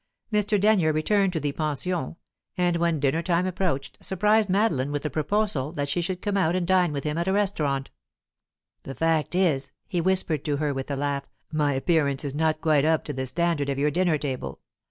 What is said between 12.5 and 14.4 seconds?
quite up to the standard of your dinner